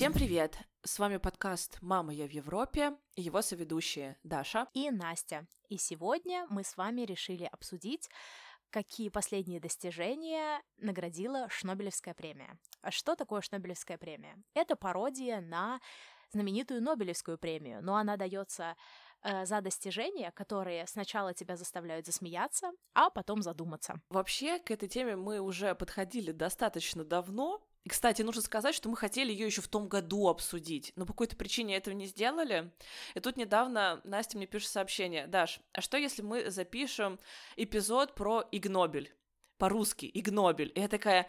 [0.00, 0.56] Всем привет!
[0.82, 5.46] С вами подкаст «Мама, я в Европе» и его соведущие Даша и Настя.
[5.68, 8.08] И сегодня мы с вами решили обсудить,
[8.70, 12.58] какие последние достижения наградила Шнобелевская премия.
[12.80, 14.42] А что такое Шнобелевская премия?
[14.54, 15.80] Это пародия на
[16.32, 18.76] знаменитую Нобелевскую премию, но она дается
[19.22, 24.00] э, за достижения, которые сначала тебя заставляют засмеяться, а потом задуматься.
[24.08, 28.96] Вообще, к этой теме мы уже подходили достаточно давно, и, кстати, нужно сказать, что мы
[28.96, 32.70] хотели ее еще в том году обсудить, но по какой-то причине этого не сделали.
[33.14, 35.26] И тут недавно Настя мне пишет сообщение.
[35.26, 37.18] Даш, а что если мы запишем
[37.56, 39.14] эпизод про Игнобель?
[39.56, 40.72] По-русски, Игнобель.
[40.74, 41.26] И я такая,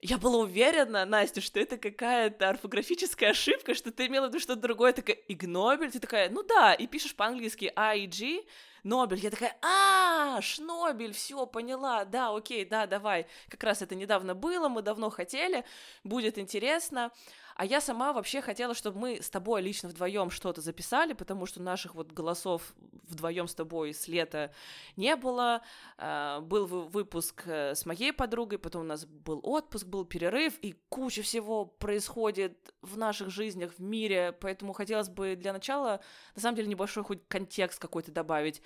[0.00, 4.60] я была уверена, Настя, что это какая-то орфографическая ошибка, что ты имела в виду что-то
[4.60, 8.44] другое, такая, Игнобель, ты такая, ну да, и пишешь по-английски и G,
[8.84, 9.18] Нобель.
[9.18, 13.26] Я такая, а, Шнобель, все, поняла, да, окей, да, давай.
[13.48, 15.64] Как раз это недавно было, мы давно хотели,
[16.04, 17.10] будет интересно.
[17.56, 21.62] А я сама вообще хотела, чтобы мы с тобой лично вдвоем что-то записали, потому что
[21.62, 24.52] наших вот голосов вдвоем с тобой с лета
[24.96, 25.62] не было.
[25.96, 30.74] А, был выпуск э, с моей подругой, потом у нас был отпуск, был перерыв, и
[30.90, 36.00] куча всего происходит в наших жизнях, в мире, поэтому хотелось бы для начала,
[36.34, 38.60] на самом деле, небольшой хоть контекст какой-то добавить.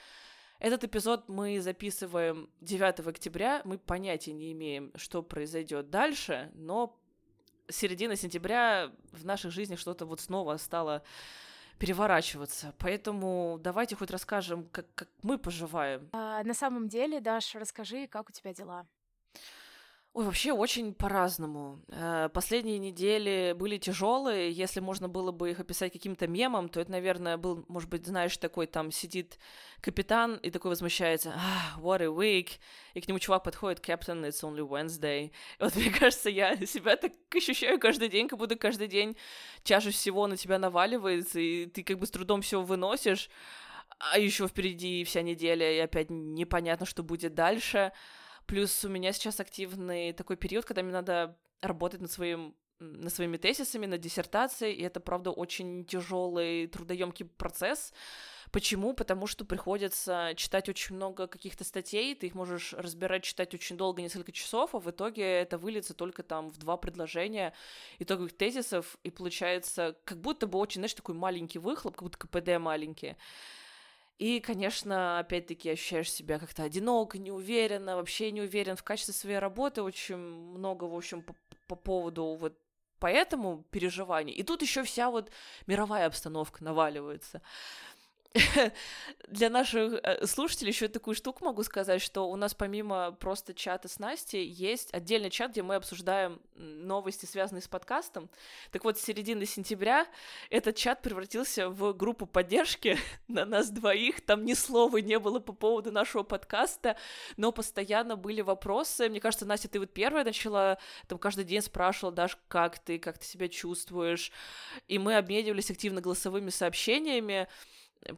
[0.58, 3.62] Этот эпизод мы записываем 9 октября.
[3.64, 6.99] Мы понятия не имеем, что произойдет дальше, но
[7.70, 11.02] середина сентября в наших жизнях что-то вот снова стало
[11.78, 12.74] переворачиваться.
[12.78, 16.08] Поэтому давайте хоть расскажем, как, как мы поживаем.
[16.12, 18.86] А, на самом деле, Даш, расскажи, как у тебя дела?
[20.12, 21.80] Ой, вообще очень по-разному.
[21.86, 24.50] Э, последние недели были тяжелые.
[24.50, 28.36] Если можно было бы их описать каким-то мемом, то это, наверное, был, может быть, знаешь,
[28.36, 29.38] такой там сидит
[29.80, 32.58] капитан и такой возмущается, ah, what a week,
[32.94, 35.26] и к нему чувак подходит, Captain, it's only Wednesday.
[35.26, 39.16] И вот мне кажется, я себя так ощущаю каждый день, как будто каждый день
[39.62, 43.30] чаша всего на тебя наваливается, и ты как бы с трудом все выносишь,
[44.00, 47.92] а еще впереди вся неделя, и опять непонятно, что будет дальше.
[48.50, 53.36] Плюс у меня сейчас активный такой период, когда мне надо работать над своим над своими
[53.36, 57.92] тезисами, над диссертацией, и это, правда, очень тяжелый, трудоемкий процесс.
[58.50, 58.94] Почему?
[58.94, 64.02] Потому что приходится читать очень много каких-то статей, ты их можешь разбирать, читать очень долго,
[64.02, 67.52] несколько часов, а в итоге это выльется только там в два предложения
[68.00, 72.58] итоговых тезисов, и получается как будто бы очень, знаешь, такой маленький выхлоп, как будто КПД
[72.58, 73.14] маленький.
[74.20, 79.80] И, конечно, опять-таки ощущаешь себя как-то одиноко, неуверенно, вообще не уверен в качестве своей работы,
[79.80, 81.34] очень много, в общем, по,
[81.66, 82.52] по поводу вот
[82.98, 84.34] поэтому переживаний.
[84.34, 85.30] И тут еще вся вот
[85.66, 87.40] мировая обстановка наваливается.
[89.28, 93.88] Для наших э, слушателей еще такую штуку могу сказать, что у нас помимо просто чата
[93.88, 98.30] с Настей есть отдельный чат, где мы обсуждаем новости, связанные с подкастом.
[98.70, 100.06] Так вот, с середины сентября
[100.48, 102.98] этот чат превратился в группу поддержки
[103.28, 104.20] на нас двоих.
[104.20, 106.96] Там ни слова не было по поводу нашего подкаста,
[107.36, 109.08] но постоянно были вопросы.
[109.08, 113.18] Мне кажется, Настя, ты вот первая начала, там каждый день спрашивала, Даш, как ты, как
[113.18, 114.30] ты себя чувствуешь?
[114.86, 117.48] И мы обменивались активно голосовыми сообщениями.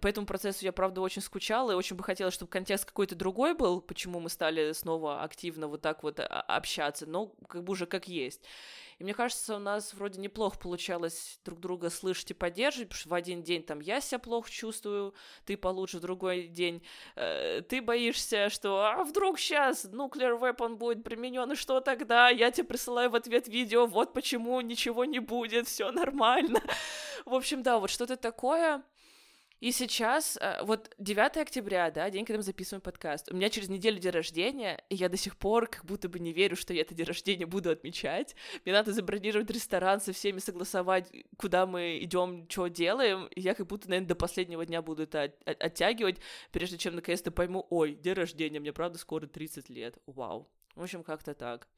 [0.00, 3.54] По этому процессу я, правда, очень скучала и очень бы хотела, чтобы контекст какой-то другой
[3.54, 7.86] был, почему мы стали снова активно вот так вот а, общаться, но как бы уже
[7.86, 8.42] как есть.
[8.98, 13.08] И мне кажется, у нас вроде неплохо получалось друг друга слышать и поддерживать, потому что
[13.08, 16.84] в один день там я себя плохо чувствую, ты получше, в другой день
[17.16, 22.28] э, ты боишься, что а вдруг сейчас nuclear weapon будет применен, и что тогда?
[22.28, 26.62] Я тебе присылаю в ответ видео, вот почему ничего не будет, все нормально.
[27.24, 28.84] В общем, да, вот что-то такое.
[29.62, 33.68] И сейчас, э, вот 9 октября, да, день, когда мы записываем подкаст, у меня через
[33.68, 36.80] неделю день рождения, и я до сих пор как будто бы не верю, что я
[36.80, 38.34] это день рождения буду отмечать.
[38.64, 43.68] Мне надо забронировать ресторан, со всеми согласовать, куда мы идем, что делаем, и я как
[43.68, 46.16] будто, наверное, до последнего дня буду это оттягивать,
[46.50, 50.50] прежде чем наконец-то пойму, ой, день рождения, мне правда скоро 30 лет, вау.
[50.74, 51.68] В общем, как-то так.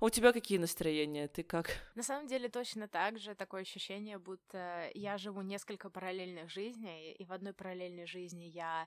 [0.00, 1.26] А у тебя какие настроения?
[1.28, 1.70] Ты как?
[1.96, 3.34] На самом деле точно так же.
[3.34, 8.86] Такое ощущение, будто я живу несколько параллельных жизней, и в одной параллельной жизни я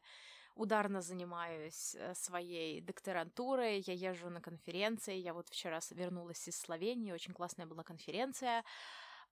[0.55, 7.13] ударно занимаюсь э, своей докторантурой, я езжу на конференции, я вот вчера вернулась из Словении,
[7.13, 8.63] очень классная была конференция,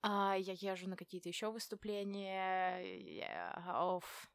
[0.02, 2.80] а, я езжу на какие-то еще выступления.
[3.18, 4.32] Я, оф.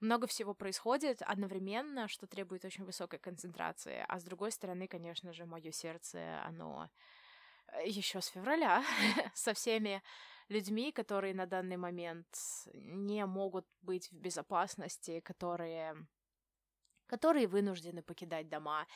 [0.00, 4.04] Много всего происходит одновременно, что требует очень высокой концентрации.
[4.08, 6.90] А с другой стороны, конечно же, мое сердце, оно
[7.68, 8.84] э, еще с февраля
[9.34, 10.02] со всеми
[10.48, 12.26] людьми, которые на данный момент
[12.74, 15.96] не могут быть в безопасности, которые
[17.06, 18.86] которые вынуждены покидать дома.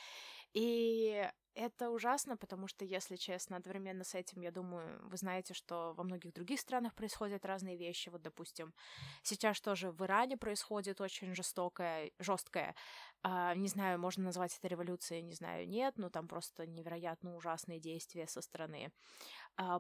[0.55, 5.94] И это ужасно, потому что, если честно, одновременно с этим, я думаю, вы знаете, что
[5.97, 8.08] во многих других странах происходят разные вещи.
[8.08, 8.73] Вот, допустим,
[9.23, 12.75] сейчас тоже в Иране происходит очень жестокое, жесткое,
[13.25, 17.81] э, не знаю, можно назвать это революцией, не знаю, нет, но там просто невероятно ужасные
[17.81, 18.93] действия со стороны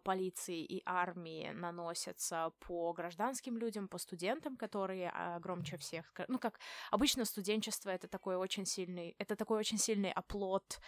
[0.04, 6.12] полиции и армии наносятся по гражданским людям, по студентам, которые э, громче всех.
[6.28, 10.80] Ну, как обычно студенчество это такой очень сильный, это такой очень сильный оплот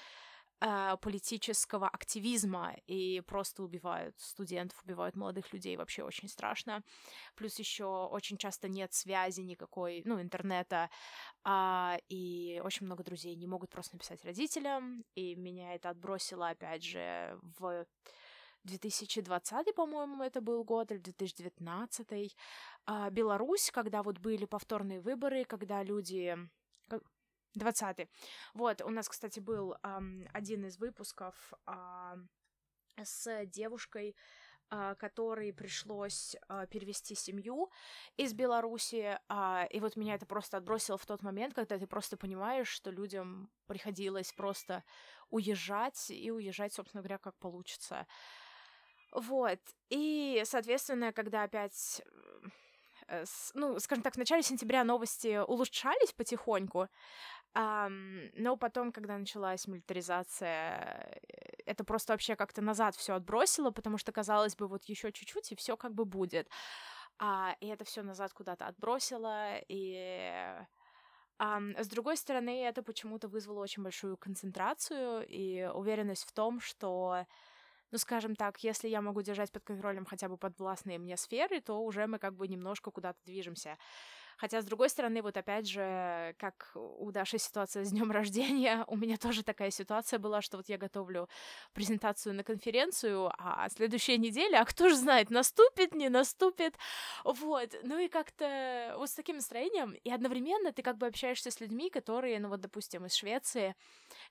[0.60, 6.82] э, политического активизма и просто убивают студентов, убивают молодых людей, вообще очень страшно.
[7.34, 10.90] Плюс еще очень часто нет связи никакой, ну, интернета,
[11.44, 16.84] э, и очень много друзей не могут просто написать родителям, и меня это отбросило, опять
[16.84, 17.86] же, в
[18.64, 22.36] 2020, по-моему, это был год, или 2019.
[22.86, 26.36] А, Беларусь, когда вот были повторные выборы, когда люди
[27.54, 28.08] 20
[28.54, 32.16] Вот, у нас, кстати, был эм, один из выпусков э,
[33.04, 34.16] с девушкой,
[34.70, 37.70] э, которой пришлось э, перевести семью
[38.16, 42.16] из Беларуси, э, и вот меня это просто отбросило в тот момент, когда ты просто
[42.16, 44.82] понимаешь, что людям приходилось просто
[45.30, 48.06] уезжать, и уезжать, собственно говоря, как получится.
[49.12, 49.58] Вот,
[49.90, 52.02] и, соответственно, когда опять
[53.08, 53.24] э,
[53.54, 56.88] ну, скажем так, в начале сентября новости улучшались потихоньку,
[57.54, 61.20] Um, но потом, когда началась милитаризация,
[61.66, 65.56] это просто вообще как-то назад все отбросило, потому что казалось бы, вот еще чуть-чуть и
[65.56, 66.48] все как бы будет.
[67.18, 70.56] А, и это все назад куда-то отбросило, и
[71.40, 77.26] Um, с другой стороны, это почему-то вызвало очень большую концентрацию и уверенность в том, что,
[77.92, 81.82] ну, скажем так, если я могу держать под контролем хотя бы подвластные мне сферы, то
[81.84, 83.76] уже мы как бы немножко куда-то движемся.
[84.42, 88.96] Хотя, с другой стороны, вот опять же, как у Даши ситуация с днем рождения, у
[88.96, 91.28] меня тоже такая ситуация была, что вот я готовлю
[91.74, 96.74] презентацию на конференцию, а следующая неделя, а кто же знает, наступит, не наступит,
[97.22, 97.70] вот.
[97.84, 101.88] Ну и как-то вот с таким настроением, и одновременно ты как бы общаешься с людьми,
[101.88, 103.76] которые, ну вот, допустим, из Швеции,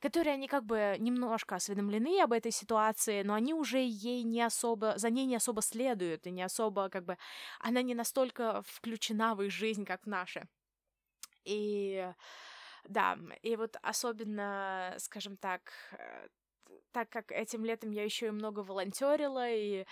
[0.02, 4.94] которые они как бы немножко осведомлены об этой ситуации, но они уже ей не особо,
[4.98, 7.18] за ней не особо следуют, и не особо как бы,
[7.62, 10.48] она не настолько включена в их жизнь, как в наши.
[11.44, 12.08] И
[12.86, 16.28] да, и вот особенно, скажем так, э,
[16.92, 19.86] так как этим летом я еще и много волонтерила, и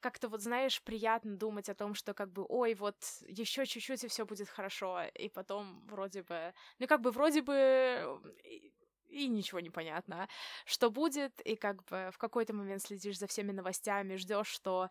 [0.00, 4.08] как-то вот, знаешь, приятно думать о том, что как бы, ой, вот еще чуть-чуть и
[4.08, 8.20] все будет хорошо, и потом вроде бы, ну как бы вроде бы
[9.08, 10.28] и ничего не понятно,
[10.64, 14.88] что будет, и как бы в какой-то момент следишь за всеми новостями, ждешь, что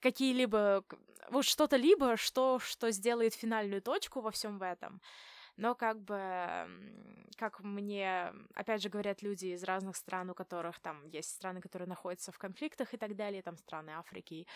[0.00, 0.84] какие-либо
[1.30, 5.00] вот что-то либо что что сделает финальную точку во всем в этом
[5.56, 6.68] но как бы,
[7.36, 11.88] как мне, опять же, говорят люди из разных стран, у которых там есть страны, которые
[11.88, 14.46] находятся в конфликтах и так далее, там страны Африки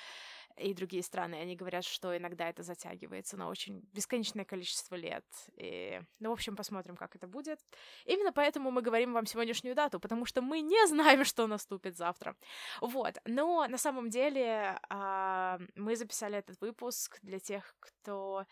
[0.56, 5.24] и другие страны, они говорят, что иногда это затягивается на очень бесконечное количество лет.
[5.56, 7.60] И, ну, в общем, посмотрим, как это будет.
[8.04, 12.34] Именно поэтому мы говорим вам сегодняшнюю дату, потому что мы не знаем, что наступит завтра.
[12.80, 13.14] Вот.
[13.24, 18.46] Но на самом деле а, мы записали этот выпуск для тех, кто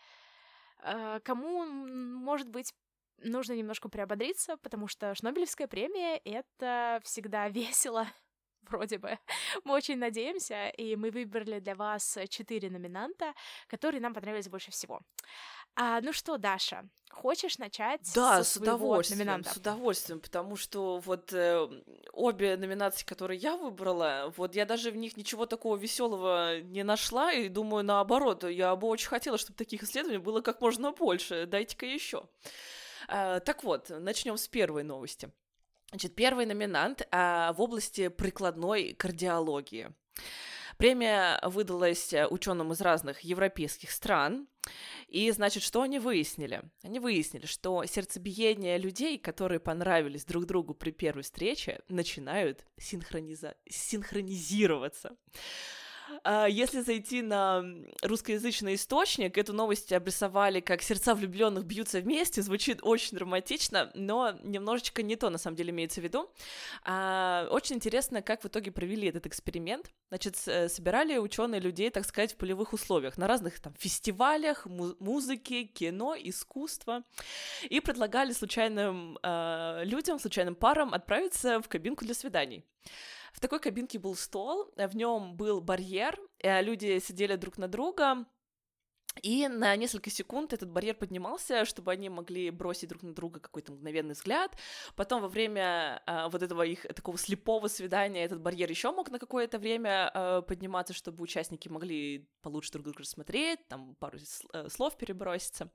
[1.23, 2.73] кому, может быть,
[3.19, 8.07] нужно немножко приободриться, потому что Шнобелевская премия— это всегда весело,
[8.69, 9.17] вроде бы.
[9.63, 13.33] Мы очень надеемся, и мы выбрали для вас четыре номинанта,
[13.67, 15.01] которые нам понравились больше всего.
[15.75, 19.53] А, ну что, Даша, хочешь начать да, с удовольствием, номинанта?
[19.53, 21.67] с удовольствием, потому что вот э,
[22.13, 27.31] обе номинации, которые я выбрала, вот я даже в них ничего такого веселого не нашла,
[27.31, 31.45] и думаю, наоборот, я бы очень хотела, чтобы таких исследований было как можно больше.
[31.45, 32.27] Дайте-ка еще.
[33.07, 35.31] Э, так вот, начнем с первой новости.
[35.89, 39.89] Значит, первый номинант э, в области прикладной кардиологии.
[40.77, 44.47] Премия выдалась э, ученым из разных европейских стран.
[45.07, 46.61] И, значит, что они выяснили?
[46.83, 53.55] Они выяснили, что сердцебиение людей, которые понравились друг другу при первой встрече, начинают синхрониза...
[53.67, 55.15] синхронизироваться.
[56.23, 57.63] А, если зайти на
[58.01, 65.03] русскоязычный источник, эту новость обрисовали как «сердца влюбленных бьются вместе», звучит очень романтично, но немножечко
[65.03, 66.29] не то, на самом деле, имеется в виду.
[66.83, 69.91] А, очень интересно, как в итоге провели этот эксперимент.
[70.09, 75.65] Значит, собирали ученые людей, так сказать, в полевых условиях, на разных там фестивалях, му- музыки,
[75.65, 77.03] кино, искусства,
[77.69, 82.63] и предлагали случайным э, людям, случайным парам отправиться в кабинку для свиданий.
[83.37, 88.25] В такой кабинке был стол, в нем был барьер, люди сидели друг на друга,
[89.23, 93.71] И на несколько секунд этот барьер поднимался, чтобы они могли бросить друг на друга какой-то
[93.71, 94.57] мгновенный взгляд.
[94.95, 99.19] Потом во время э, вот этого их такого слепого свидания этот барьер еще мог на
[99.19, 104.17] какое-то время э, подниматься, чтобы участники могли получше друг друга рассмотреть, там пару
[104.53, 105.69] э, слов переброситься.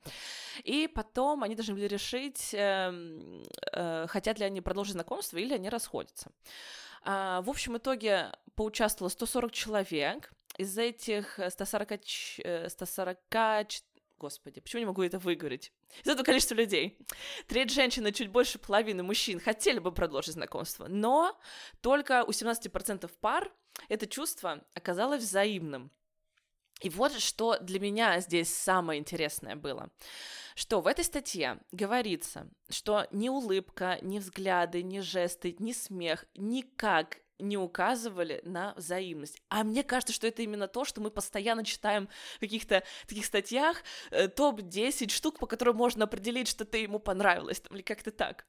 [0.64, 5.68] И потом они должны были решить, э, э, хотят ли они продолжить знакомство или они
[5.68, 6.30] расходятся.
[7.04, 12.00] Э, в общем итоге поучаствовало 140 человек, из этих 140,
[12.68, 13.18] 140
[14.18, 15.73] Господи, почему не могу это выговорить?
[16.04, 16.97] Из этого количества людей.
[17.49, 21.37] Треть женщин и чуть больше половины мужчин хотели бы продолжить знакомство, но
[21.80, 23.50] только у 17% пар
[23.88, 25.90] это чувство оказалось взаимным.
[26.82, 29.90] И вот что для меня здесь самое интересное было,
[30.54, 37.18] что в этой статье говорится, что ни улыбка, ни взгляды, ни жесты, ни смех никак
[37.39, 39.43] не указывали на взаимность.
[39.49, 43.83] А мне кажется, что это именно то, что мы постоянно читаем в каких-то таких статьях
[44.11, 48.47] э, топ-10 штук, по которым можно определить, что ты ему понравилось, там, или как-то так.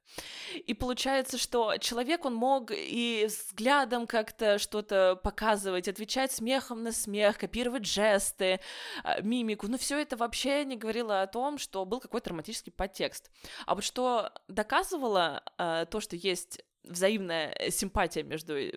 [0.66, 7.38] И получается, что человек, он мог и взглядом как-то что-то показывать, отвечать смехом на смех,
[7.38, 8.60] копировать жесты,
[9.04, 13.32] э, мимику, но все это вообще не говорило о том, что был какой-то романтический подтекст.
[13.66, 18.72] А вот что доказывало э, то, что есть взаимная э, симпатия между э,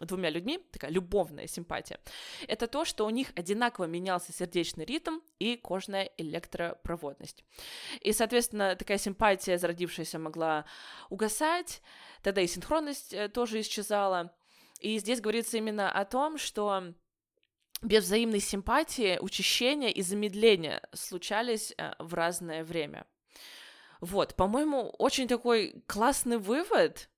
[0.00, 1.98] двумя людьми, такая любовная симпатия,
[2.46, 7.44] это то, что у них одинаково менялся сердечный ритм и кожная электропроводность.
[8.00, 10.64] И, соответственно, такая симпатия, зародившаяся, могла
[11.10, 11.82] угасать,
[12.22, 14.34] тогда и синхронность э, тоже исчезала.
[14.80, 16.94] И здесь говорится именно о том, что
[17.82, 23.06] без взаимной симпатии учащения и замедления случались в разное время.
[24.00, 27.08] Вот, по-моему, очень такой классный вывод,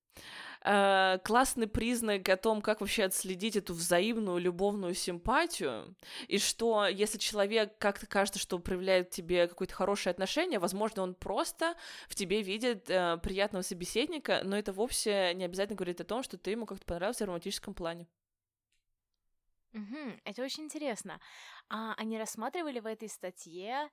[0.62, 5.94] классный признак о том, как вообще отследить эту взаимную любовную симпатию,
[6.26, 11.76] и что если человек как-то кажется, что проявляет тебе какое-то хорошее отношение, возможно, он просто
[12.08, 16.36] в тебе видит э, приятного собеседника, но это вовсе не обязательно говорит о том, что
[16.36, 18.08] ты ему как-то понравился в романтическом плане.
[19.72, 21.20] Угу, это очень интересно.
[21.68, 23.90] А они рассматривали в этой статье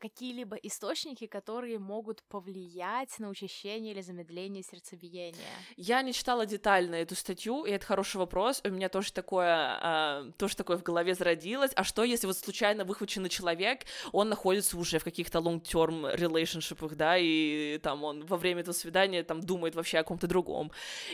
[0.00, 5.36] какие-либо источники, которые могут повлиять на учащение или замедление сердцебиения?
[5.76, 8.60] Я не читала детально эту статью, и это хороший вопрос.
[8.64, 11.70] У меня тоже такое, а, тоже такое в голове зародилось.
[11.76, 13.82] А что, если вот случайно выхваченный человек,
[14.12, 19.22] он находится уже в каких-то long-term relationship, да, и там он во время этого свидания
[19.22, 20.72] там думает вообще о ком-то другом,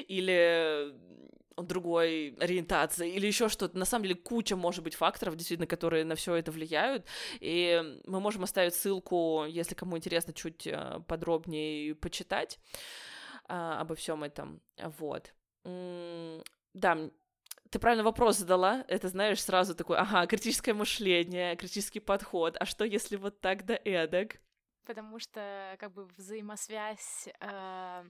[0.09, 0.94] или
[1.56, 3.78] другой ориентации или еще что-то.
[3.78, 7.04] На самом деле куча может быть факторов, действительно, которые на все это влияют.
[7.40, 12.58] И мы можем оставить ссылку, если кому интересно, чуть э, подробнее почитать
[13.46, 14.61] а, обо всем этом.
[14.78, 15.32] Вот.
[16.75, 17.11] Да,
[17.70, 18.84] ты правильно вопрос задала.
[18.88, 22.56] Это, знаешь, сразу такой, ага, критическое мышление, критический подход.
[22.61, 24.40] А что, если вот так да эдак?
[24.87, 28.04] Потому что, как бы, взаимосвязь э,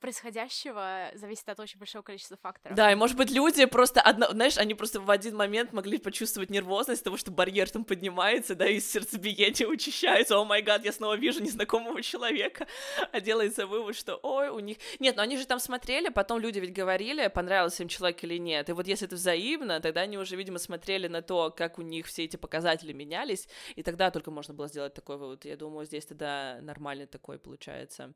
[0.00, 2.76] происходящего зависит от очень большого количества факторов.
[2.76, 6.50] Да, и может быть люди просто, одно, знаешь, они просто в один момент могли почувствовать
[6.50, 11.16] нервозность того, что барьер там поднимается, да, и сердцебиение учащается, о май гад, я снова
[11.16, 12.66] вижу незнакомого человека,
[13.12, 14.78] а делается вывод, что ой, у них...
[14.98, 18.68] Нет, но они же там смотрели, потом люди ведь говорили, понравился им человек или нет,
[18.68, 22.06] и вот если это взаимно, тогда они уже, видимо, смотрели на то, как у них
[22.06, 25.44] все эти показатели менялись, и тогда только можно было сделать такой вывод.
[25.44, 28.14] Я думаю, здесь тогда нормальный такой получается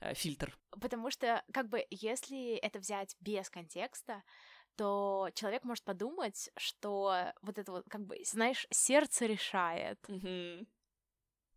[0.00, 0.56] э, фильтр.
[0.80, 4.22] Потому что что как бы если это взять без контекста,
[4.76, 9.98] то человек может подумать, что вот это вот, как бы, знаешь, сердце решает.
[10.08, 10.66] Mm-hmm.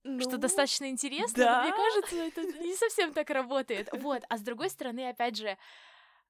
[0.04, 1.58] Ну, что достаточно интересно, да.
[1.58, 3.90] но мне кажется, это не совсем так работает.
[3.92, 5.58] Вот, а с другой стороны, опять же,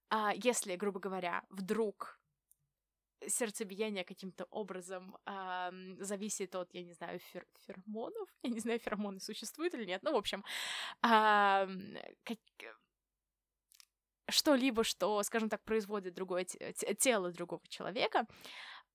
[0.10, 2.20] а, если, грубо говоря, вдруг
[3.27, 5.17] сердцебиение каким-то образом
[6.00, 10.13] зависит от, я не знаю, фер фермонов, я не знаю, феромоны существуют или нет, ну,
[10.13, 10.44] в общем,
[11.01, 12.38] как,
[14.29, 18.25] что-либо, что, скажем так, производит другое тело другого человека,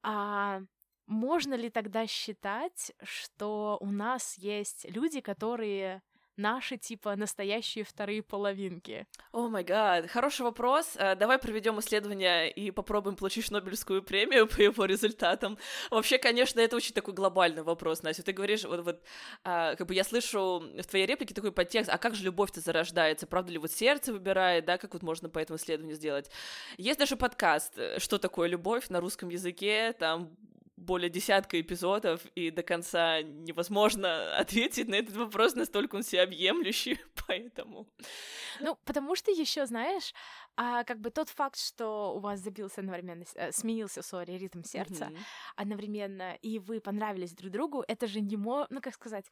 [0.03, 0.61] а
[1.07, 6.03] можно ли тогда считать, что у нас есть люди, которые
[6.43, 9.07] наши, типа, настоящие вторые половинки?
[9.31, 10.97] О май гад, хороший вопрос.
[10.97, 15.57] Э, давай проведем исследование и попробуем получить Нобелевскую премию по его результатам.
[15.91, 18.23] Вообще, конечно, это очень такой глобальный вопрос, Настя.
[18.25, 19.01] Ты говоришь, вот, вот
[19.45, 23.27] а, как бы я слышу в твоей реплике такой подтекст, а как же любовь-то зарождается?
[23.27, 26.31] Правда ли вот сердце выбирает, да, как вот можно по этому исследованию сделать?
[26.77, 30.37] Есть даже подкаст «Что такое любовь» на русском языке, там
[30.83, 37.89] более десятка эпизодов, и до конца невозможно ответить на этот вопрос, настолько он всеобъемлющий, поэтому...
[38.61, 40.13] Ну, потому что еще, знаешь,
[40.57, 45.05] а, как бы тот факт, что у вас забился одновременно, э, сменился, сори, ритм сердца
[45.05, 45.19] mm-hmm.
[45.57, 48.67] одновременно, и вы понравились друг другу, это же не мо...
[48.71, 49.25] Ну, как сказать,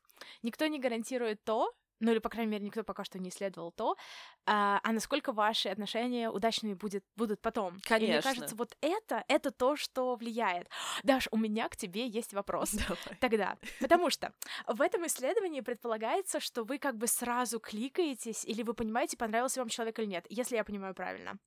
[0.42, 3.96] никто не гарантирует то, ну или, по крайней мере, никто пока что не исследовал то,
[4.46, 7.78] а, а насколько ваши отношения удачными будет, будут потом.
[7.82, 8.06] Конечно.
[8.06, 10.68] И мне кажется, вот это, это то, что влияет.
[11.04, 12.72] Даш, у меня к тебе есть вопрос.
[12.88, 13.18] Давай.
[13.20, 14.32] Тогда, потому что
[14.66, 19.68] в этом исследовании предполагается, что вы как бы сразу кликаетесь, или вы понимаете, понравился вам
[19.68, 21.38] человек или нет, если я понимаю правильно.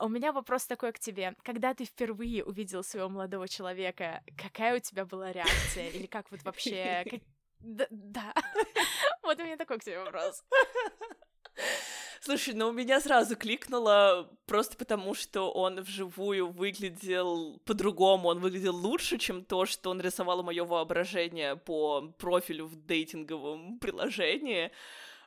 [0.00, 1.34] У меня вопрос такой к тебе.
[1.42, 5.90] Когда ты впервые увидел своего молодого человека, какая у тебя была реакция?
[5.90, 7.20] Или как вот вообще...
[7.60, 8.34] Да.
[9.22, 10.42] Вот у меня такой к тебе вопрос.
[12.20, 18.74] Слушай, ну у меня сразу кликнуло просто потому, что он вживую выглядел по-другому, он выглядел
[18.74, 24.70] лучше, чем то, что он рисовал мое воображение по профилю в дейтинговом приложении.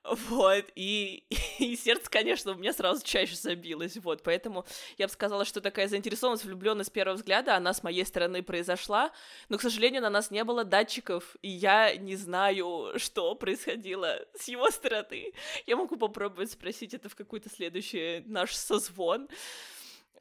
[0.04, 1.24] Вот, и,
[1.60, 4.66] и сердце, конечно, у меня сразу чаще забилось, вот, поэтому
[4.98, 9.12] я бы сказала, что такая заинтересованность, влюбленность с первого взгляда, она с моей стороны произошла,
[9.50, 14.48] но, к сожалению, на нас не было датчиков, и я не знаю, что происходило с
[14.48, 15.34] его стороны.
[15.68, 19.30] Я могу попробовать спросить это в какой-то следующий наш созвон.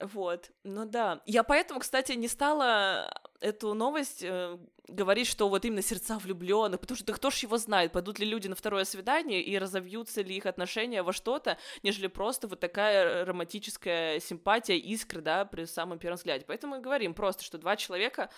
[0.00, 1.20] Вот, ну да.
[1.26, 3.10] Я поэтому, кстати, не стала
[3.40, 7.56] эту новость э, говорить, что вот именно сердца влюбленных, потому что да кто ж его
[7.56, 12.06] знает, пойдут ли люди на второе свидание и разовьются ли их отношения во что-то, нежели
[12.06, 16.44] просто вот такая романтическая симпатия, искра, да, при самом первом взгляде.
[16.47, 18.30] Поэтому мы говорим просто, что два человека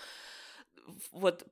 [1.10, 1.44] вот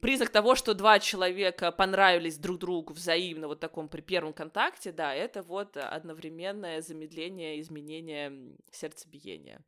[0.00, 5.14] признак того, что два человека понравились друг другу взаимно вот таком при первом контакте, да,
[5.14, 9.62] это вот одновременное замедление, изменение сердцебиения.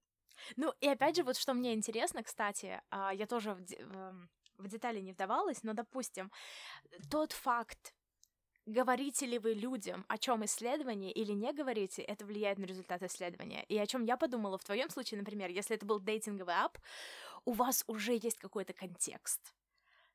[0.56, 4.68] Ну, и опять же, вот что мне интересно, кстати, а, я тоже в, эм, в
[4.68, 6.30] детали не вдавалась, но, допустим,
[7.10, 7.94] тот факт,
[8.66, 13.64] говорите ли вы людям, о чем исследование или не говорите, это влияет на результат исследования.
[13.64, 16.78] И о чем я подумала в твоем случае, например, если это был дейтинговый ап,
[17.44, 19.54] у вас уже есть какой-то контекст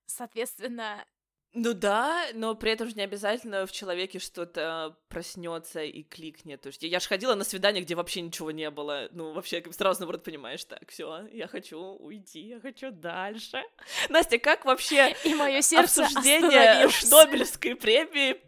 [0.09, 1.05] соответственно...
[1.53, 6.61] Ну да, но при этом же не обязательно в человеке что-то проснется и кликнет.
[6.61, 9.09] То есть я, я же ходила на свидание, где вообще ничего не было.
[9.11, 13.63] Ну, вообще, сразу, наоборот, понимаешь, так, все, я хочу уйти, я хочу дальше.
[14.09, 18.39] Настя, как вообще и мое сердце обсуждение Нобелевской премии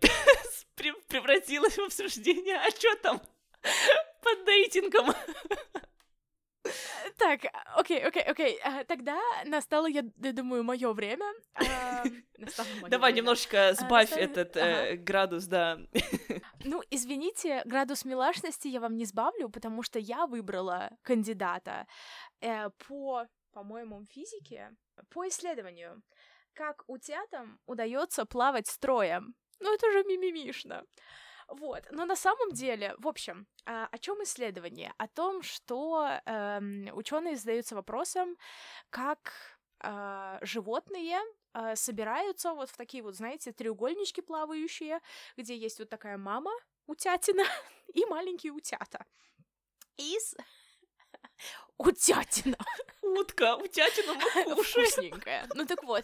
[1.08, 3.22] превратилось в обсуждение, а что там
[4.22, 5.14] под дейтингом?
[7.18, 7.42] Так,
[7.76, 8.60] окей, окей, окей.
[8.64, 11.26] А, тогда настало, я думаю, мое время.
[11.54, 12.04] А,
[12.90, 15.80] Давай немножечко а, сбавь этот э, градус, да.
[16.64, 21.88] Ну, извините, градус милашности я вам не сбавлю, потому что я выбрала кандидата
[22.42, 24.72] э, по, по-моему, физике,
[25.10, 26.02] по исследованию,
[26.54, 29.36] как утятам удается плавать строем.
[29.60, 30.84] Ну, это же мимимишно.
[31.52, 34.94] Вот, но на самом деле, в общем, а, о чем исследование?
[34.98, 38.38] О том, что эм, ученые задаются вопросом,
[38.90, 39.34] как
[39.84, 41.20] э, животные
[41.54, 45.00] э, собираются вот в такие вот, знаете, треугольнички плавающие,
[45.36, 46.52] где есть вот такая мама
[46.88, 47.44] утятина
[47.94, 49.06] и маленькие утята.
[49.98, 50.18] И
[51.78, 52.58] Утятина.
[53.02, 54.88] Утка, утятина мы кушаем.
[54.88, 55.48] Вкусненькая.
[55.56, 56.04] Ну так вот,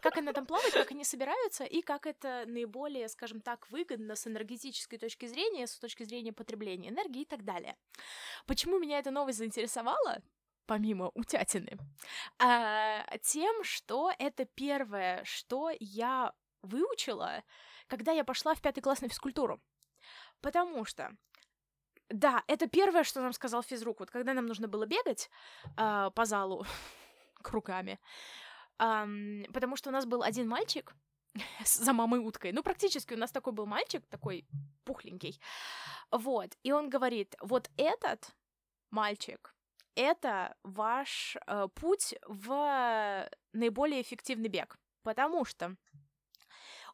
[0.00, 4.26] как она там плавает, как они собираются, и как это наиболее, скажем так, выгодно с
[4.26, 7.76] энергетической точки зрения, с точки зрения потребления энергии и так далее.
[8.46, 10.22] Почему меня эта новость заинтересовала?
[10.66, 11.78] помимо утятины,
[12.38, 17.44] а, тем, что это первое, что я выучила,
[17.86, 19.60] когда я пошла в пятый класс на физкультуру.
[20.40, 21.16] Потому что
[22.08, 24.00] да, это первое, что нам сказал физрук.
[24.00, 25.30] Вот когда нам нужно было бегать
[25.76, 26.66] э, по залу
[27.42, 27.98] кругами,
[28.78, 30.94] э, потому что у нас был один мальчик
[31.64, 32.52] за мамой уткой.
[32.52, 34.46] Ну, практически у нас такой был мальчик, такой
[34.84, 35.40] пухленький.
[36.10, 36.56] Вот.
[36.62, 38.34] И он говорит, вот этот
[38.90, 39.54] мальчик,
[39.96, 44.78] это ваш э, путь в наиболее эффективный бег.
[45.02, 45.76] Потому что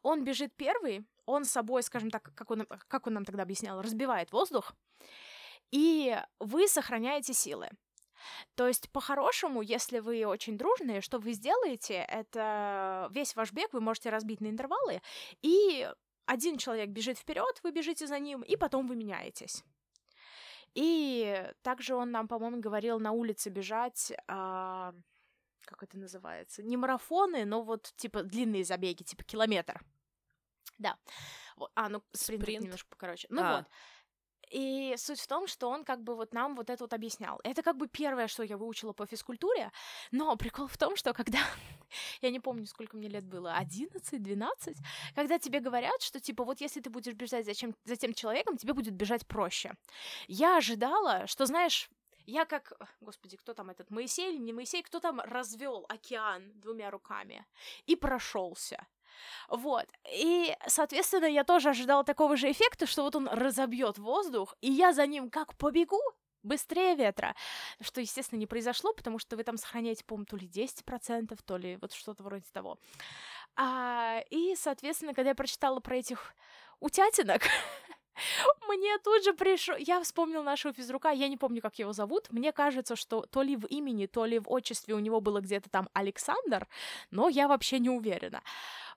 [0.01, 3.81] он бежит первый, он с собой, скажем так, как он, как он нам тогда объяснял,
[3.81, 4.73] разбивает воздух,
[5.73, 7.67] и вы сохраняете силы.
[8.55, 13.81] То есть, по-хорошему, если вы очень дружные, что вы сделаете, это весь ваш бег вы
[13.81, 15.01] можете разбить на интервалы,
[15.41, 15.91] и
[16.25, 19.63] один человек бежит вперед, вы бежите за ним, и потом вы меняетесь.
[20.75, 24.93] И также он нам, по-моему, говорил на улице бежать, а,
[25.65, 29.81] как это называется, не марафоны, но вот типа длинные забеги, типа километр.
[30.77, 30.97] Да.
[31.57, 31.71] Вот.
[31.75, 32.63] А, ну спринт, спринт.
[32.63, 33.27] немножко покороче.
[33.29, 33.57] Ну а.
[33.57, 33.65] вот.
[34.53, 37.39] И суть в том, что он как бы вот нам вот это вот объяснял.
[37.43, 39.71] Это как бы первое, что я выучила по физкультуре,
[40.11, 41.39] но прикол в том, что когда,
[42.21, 44.75] я не помню, сколько мне лет было, 11-12,
[45.15, 48.57] когда тебе говорят, что типа вот если ты будешь бежать за, чем, за тем человеком,
[48.57, 49.73] тебе будет бежать проще.
[50.27, 51.89] Я ожидала, что, знаешь,
[52.27, 56.91] я как, господи, кто там этот Моисей или не Моисей, кто там развел океан двумя
[56.91, 57.45] руками
[57.87, 58.85] и прошелся.
[59.49, 59.85] Вот.
[60.11, 64.93] И, соответственно, я тоже ожидала такого же эффекта, что вот он разобьет воздух, и я
[64.93, 66.01] за ним как побегу,
[66.43, 67.35] быстрее ветра,
[67.81, 71.77] что, естественно, не произошло, потому что вы там сохраняете, по-моему, то ли 10%, то ли
[71.81, 72.77] вот что-то вроде того.
[73.55, 76.35] А, и, соответственно, когда я прочитала про этих
[76.79, 77.43] утятинок,
[78.67, 79.75] Мне тут же пришло...
[79.77, 82.31] Я вспомнил нашего физрука, я не помню, как его зовут.
[82.31, 85.69] Мне кажется, что то ли в имени, то ли в отчестве у него было где-то
[85.69, 86.67] там Александр,
[87.11, 88.41] но я вообще не уверена.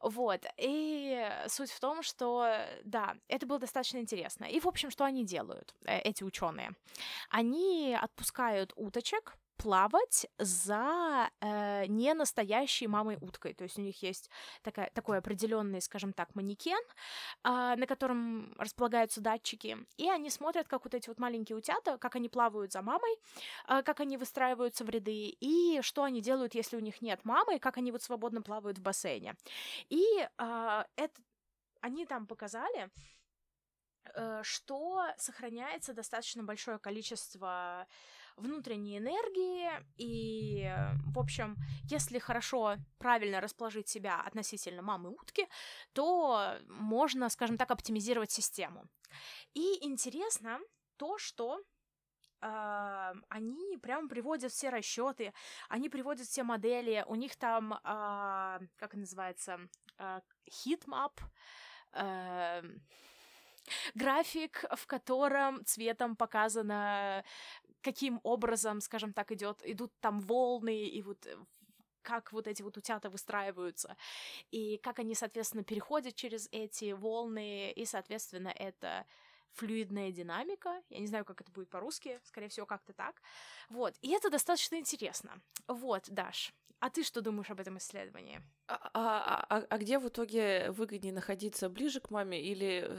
[0.00, 2.46] Вот, и суть в том, что,
[2.84, 4.44] да, это было достаточно интересно.
[4.44, 6.72] И, в общем, что они делают, э, эти ученые?
[7.30, 13.54] Они отпускают уточек, плавать за э, не настоящей мамой уткой.
[13.54, 14.30] То есть у них есть
[14.62, 16.82] такая, такой определенный, скажем так, манекен,
[17.44, 22.16] э, на котором располагаются датчики, и они смотрят, как вот эти вот маленькие утята, как
[22.16, 23.16] они плавают за мамой,
[23.68, 27.58] э, как они выстраиваются в ряды, и что они делают, если у них нет мамы,
[27.58, 29.34] как они вот свободно плавают в бассейне.
[29.88, 31.22] И э, это
[31.80, 32.90] они там показали,
[34.14, 37.86] э, что сохраняется достаточно большое количество
[38.36, 40.70] внутренней энергии, и,
[41.12, 45.48] в общем, если хорошо, правильно расположить себя относительно мамы утки,
[45.92, 48.84] то можно, скажем так, оптимизировать систему.
[49.54, 50.60] И интересно
[50.96, 51.60] то, что
[52.42, 55.32] Uh, они прям приводят все расчеты,
[55.70, 59.58] они приводят все модели, у них там, uh, как называется,
[59.98, 61.18] uh, heatmap,
[63.94, 67.24] график, в котором цветом показано
[67.86, 71.36] каким образом, скажем так, идет, идут там волны, и вот э,
[72.02, 73.96] как вот эти вот утята выстраиваются,
[74.50, 79.06] и как они, соответственно, переходят через эти волны, и, соответственно, это
[79.52, 80.82] флюидная динамика.
[80.90, 83.22] Я не знаю, как это будет по-русски, скорее всего, как-то так.
[83.68, 85.40] Вот, и это достаточно интересно.
[85.68, 88.40] Вот, Даш, а ты что думаешь об этом исследовании?
[88.68, 92.90] А, а, а, а где в итоге выгоднее находиться ближе к маме или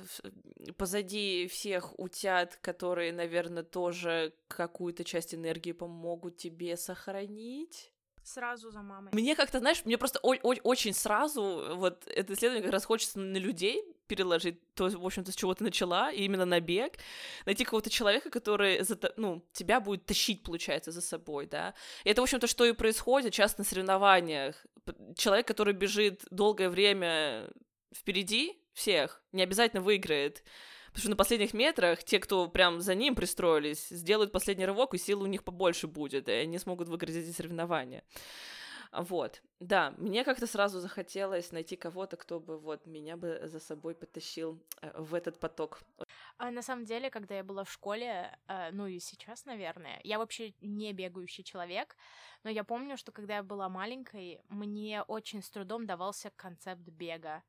[0.78, 7.92] позади всех утят, которые, наверное, тоже какую-то часть энергии помогут тебе сохранить?
[8.28, 9.10] Сразу за мамой.
[9.14, 13.20] Мне как-то, знаешь, мне просто о- о- очень сразу вот это исследование как раз хочется
[13.20, 16.98] на людей переложить то, в общем-то, с чего ты начала, и именно на бег,
[17.46, 21.74] найти какого-то человека, который, за, ну, тебя будет тащить, получается, за собой, да.
[22.04, 24.66] И это, в общем-то, что и происходит часто на соревнованиях.
[25.16, 27.50] Человек, который бежит долгое время
[27.96, 30.44] впереди всех, не обязательно выиграет,
[30.98, 34.98] Потому что на последних метрах те, кто прям за ним пристроились, сделают последний рывок, и
[34.98, 38.04] силы у них побольше будет, и они смогут выиграть эти соревнования.
[38.92, 43.94] Вот, да, мне как-то сразу захотелось найти кого-то, кто бы вот меня бы за собой
[43.94, 45.82] потащил э, в этот поток.
[46.38, 50.18] А на самом деле, когда я была в школе, э, ну и сейчас, наверное, я
[50.18, 51.96] вообще не бегающий человек,
[52.44, 57.44] но я помню, что когда я была маленькой, мне очень с трудом давался концепт бега.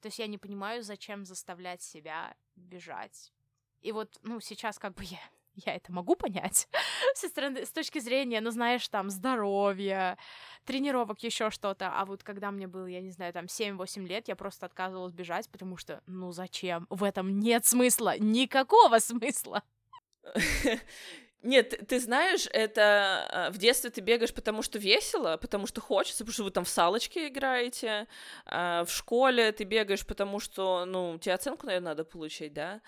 [0.00, 3.32] То есть я не понимаю, зачем заставлять себя бежать.
[3.80, 5.20] И вот, ну, сейчас как бы я,
[5.54, 6.68] я это могу понять
[7.14, 10.18] со стороны, с точки зрения, ну, знаешь, там, здоровья,
[10.64, 11.92] тренировок, еще что-то.
[11.92, 15.48] А вот когда мне было, я не знаю, там, 7-8 лет, я просто отказывалась бежать,
[15.48, 16.86] потому что, ну, зачем?
[16.90, 19.62] В этом нет смысла, никакого смысла.
[21.42, 26.24] Нет, ты знаешь, это а, в детстве ты бегаешь, потому что весело, потому что хочется,
[26.24, 28.08] потому что вы там в салочки играете.
[28.44, 32.80] А в школе ты бегаешь, потому что, ну, тебе оценку, наверное, надо получить, да.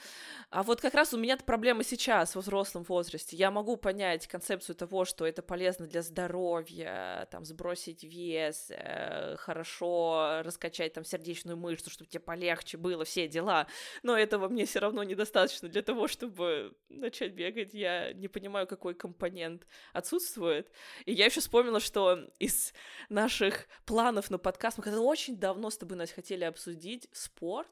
[0.51, 3.37] А вот как раз у меня проблема сейчас, в взрослом возрасте.
[3.37, 10.41] Я могу понять концепцию того, что это полезно для здоровья, там, сбросить вес, э, хорошо
[10.43, 13.69] раскачать там сердечную мышцу, чтобы тебе полегче было, все дела.
[14.03, 17.75] Но этого мне все равно недостаточно для того, чтобы начать бегать.
[17.75, 20.71] Я не понимаю, понимаю, какой компонент отсутствует.
[21.05, 22.73] И я еще вспомнила, что из
[23.11, 27.69] наших планов на подкаст мы когда очень давно с тобой, Настя, хотели обсудить спорт,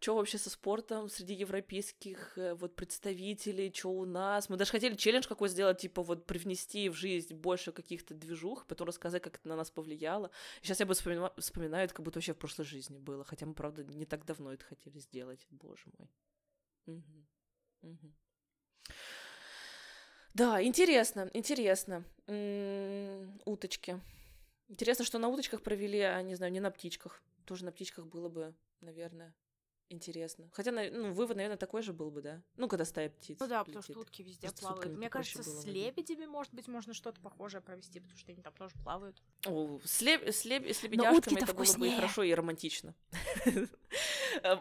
[0.00, 4.48] что вообще со спортом среди европейских э, вот представителей, что у нас.
[4.48, 8.88] Мы даже хотели челлендж какой сделать, типа вот привнести в жизнь больше каких-то движух, потом
[8.88, 10.30] рассказать, как это на нас повлияло.
[10.62, 13.52] Сейчас я бы вспоминаю, вспоминаю это, как будто вообще в прошлой жизни было, хотя мы,
[13.52, 16.08] правда, не так давно это хотели сделать, боже мой.
[16.86, 17.26] Угу.
[17.82, 18.12] Угу.
[20.34, 22.04] Да, интересно, интересно.
[22.26, 24.00] М-м, уточки.
[24.68, 27.22] Интересно, что на уточках провели, а не знаю, не на птичках.
[27.44, 29.34] Тоже на птичках было бы, наверное,
[29.92, 30.48] Интересно.
[30.52, 32.40] Хотя, ну, вывод, наверное, такой же был бы, да?
[32.56, 33.38] Ну, когда стая птиц.
[33.40, 34.96] Ну да, потому что утки везде Просто плавают.
[34.96, 38.72] Мне кажется, с лебедями, может быть, можно что-то похожее провести, потому что они там тоже
[38.84, 39.20] плавают.
[39.46, 40.22] О, с, леб...
[40.28, 40.64] с, леб...
[40.64, 41.78] с лебедяшками это вкуснее.
[41.78, 42.94] было бы и хорошо, и романтично.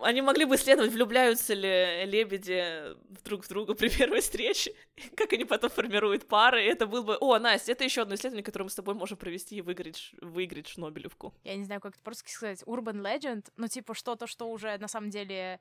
[0.02, 4.74] Они могли бы исследовать, влюбляются ли лебеди друг в друга при первой встрече,
[5.16, 6.62] как они потом формируют пары.
[6.64, 7.18] Это был бы...
[7.20, 10.68] О, Настя, это еще одно исследование, которое мы с тобой можем провести и выиграть, выиграть
[10.68, 11.34] Шнобелевку.
[11.44, 12.64] Я не знаю, как это просто сказать.
[12.64, 15.60] Urban Legend, ну, типа, что-то, что уже на самом деле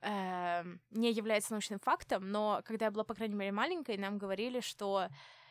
[0.00, 4.60] э, не является научным фактом, но когда я была, по крайней мере, маленькой, нам говорили,
[4.60, 5.08] что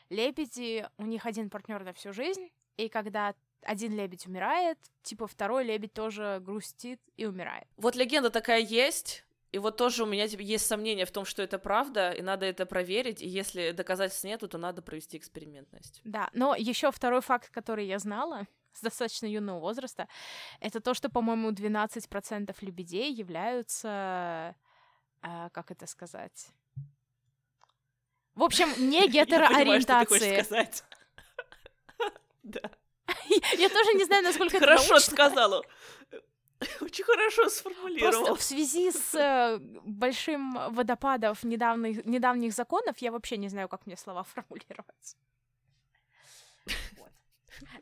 [0.09, 5.63] лебеди, у них один партнер на всю жизнь, и когда один лебедь умирает, типа второй
[5.63, 7.67] лебедь тоже грустит и умирает.
[7.77, 11.41] Вот легенда такая есть, и вот тоже у меня типа, есть сомнения в том, что
[11.43, 16.01] это правда, и надо это проверить, и если доказательств нету, то надо провести эксперимент, Настя.
[16.03, 20.07] Да, но еще второй факт, который я знала, с достаточно юного возраста,
[20.59, 24.55] это то, что, по-моему, 12% лебедей являются...
[25.21, 26.47] Э, как это сказать?
[28.35, 30.45] В общем, не гетероориентации.
[32.43, 32.59] Да.
[33.57, 35.63] Я тоже не знаю, насколько это Хорошо сказала.
[36.81, 38.25] Очень хорошо сформулировал.
[38.25, 43.85] Просто в связи с э, большим водопадом недавних, недавних законов я вообще не знаю, как
[43.85, 45.17] мне слова формулировать.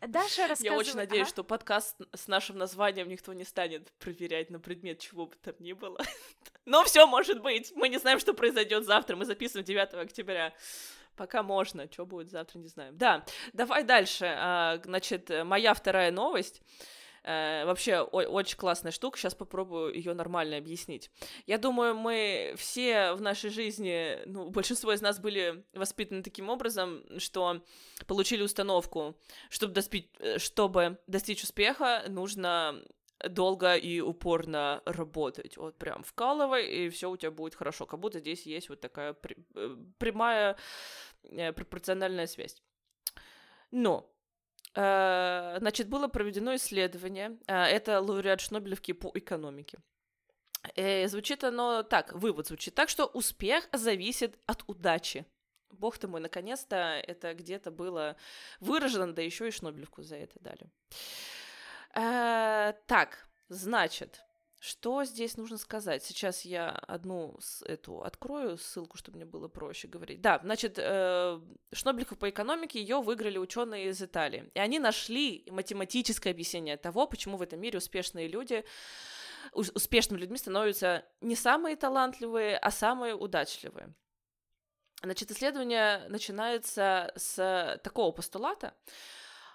[0.02, 0.62] Даша рассказывает...
[0.62, 1.30] Я очень надеюсь, ага.
[1.30, 5.74] что подкаст с нашим названием никто не станет проверять на предмет чего бы там ни
[5.74, 5.98] было.
[6.66, 7.72] Но все может быть.
[7.76, 9.16] Мы не знаем, что произойдет завтра.
[9.16, 10.54] Мы записываем 9 октября.
[11.22, 11.88] Пока можно.
[11.92, 12.98] Что будет завтра, не знаем.
[12.98, 14.26] Да, давай дальше.
[14.26, 16.64] А, значит, моя вторая новость.
[17.24, 21.12] Э, вообще очень классная штука, сейчас попробую ее нормально объяснить.
[21.46, 27.04] Я думаю, мы все в нашей жизни, ну, большинство из нас были воспитаны таким образом,
[27.20, 27.64] что
[28.08, 29.16] получили установку,
[29.52, 32.82] чтобы, доспить, чтобы достичь успеха, нужно
[33.30, 35.58] долго и упорно работать.
[35.58, 37.86] Вот прям вкалывай, и все у тебя будет хорошо.
[37.86, 40.58] Как будто здесь есть вот такая при, э, прямая
[41.54, 42.62] пропорциональная связь.
[43.72, 44.12] Но
[44.74, 47.38] Э, значит, было проведено исследование.
[47.48, 49.80] Э, это лауреат Шнобелевки по экономике.
[50.76, 55.26] И э, звучит оно так, вывод звучит так, что успех зависит от удачи.
[55.72, 58.16] Бог ты мой, наконец-то это где-то было
[58.60, 60.70] выражено, да еще и Шнобелевку за это дали.
[61.94, 64.22] так, значит,
[64.64, 66.04] что здесь нужно сказать?
[66.04, 70.22] Сейчас я одну эту открою ссылку, чтобы мне было проще говорить.
[70.22, 71.42] Да, значит, э,
[71.74, 74.52] Шнобелевку по экономике ее выиграли ученые из Италии.
[74.54, 78.64] И они нашли математическое объяснение того, почему в этом мире успешные люди,
[79.52, 83.96] успешными людьми становятся не самые талантливые, а самые удачливые.
[85.02, 88.76] Значит, исследование начинается с такого постулата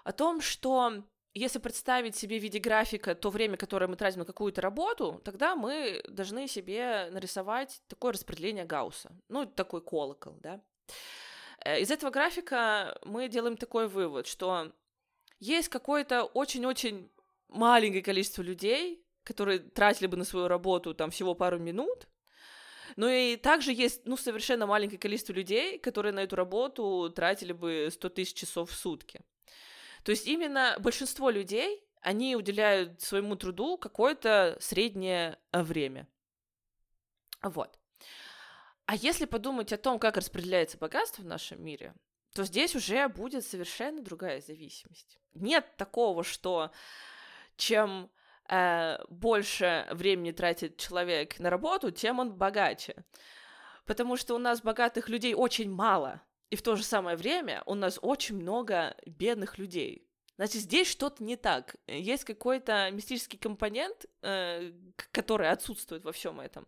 [0.03, 1.05] о том, что
[1.37, 5.55] если представить себе в виде графика то время, которое мы тратим на какую-то работу, тогда
[5.55, 10.61] мы должны себе нарисовать такое распределение Гаусса, ну, такой колокол, да.
[11.63, 14.71] Э, из этого графика мы делаем такой вывод, что
[15.39, 17.09] есть какое-то очень-очень
[17.49, 22.07] маленькое количество людей, которые тратили бы на свою работу там всего пару минут,
[22.95, 27.89] но и также есть, ну, совершенно маленькое количество людей, которые на эту работу тратили бы
[27.91, 29.21] 100 тысяч часов в сутки.
[30.03, 36.07] То есть именно большинство людей, они уделяют своему труду какое-то среднее э, время.
[37.41, 37.77] Вот.
[38.85, 41.93] А если подумать о том, как распределяется богатство в нашем мире,
[42.33, 45.19] то здесь уже будет совершенно другая зависимость.
[45.33, 46.71] Нет такого, что
[47.57, 48.09] чем
[48.49, 53.03] э, больше времени тратит человек на работу, тем он богаче.
[53.85, 56.21] Потому что у нас богатых людей очень мало.
[56.49, 60.07] И в то же самое время у нас очень много бедных людей.
[60.37, 61.75] Значит, здесь что-то не так.
[61.87, 64.71] Есть какой-то мистический компонент, э,
[65.11, 66.67] который отсутствует во всем этом.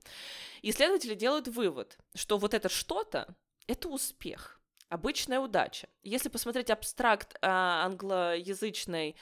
[0.63, 3.36] Исследователи делают вывод, что вот это что-то—
[3.68, 5.88] это успех, обычная удача.
[6.02, 9.15] Если посмотреть абстракт э, англоязычной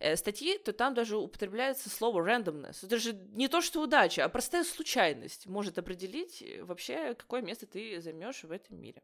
[0.00, 2.84] э, статьи, то там даже употребляется слово randomness.
[2.84, 7.66] Это же не то, что удача, а простая случайность может определить э, вообще, какое место
[7.66, 9.02] ты займешь в этом мире.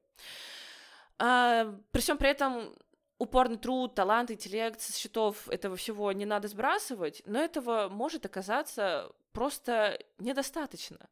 [1.20, 2.74] А, при всем при этом
[3.18, 9.12] упорный труд, талант, интеллект со счетов этого всего не надо сбрасывать, но этого может оказаться
[9.32, 11.10] просто недостаточно.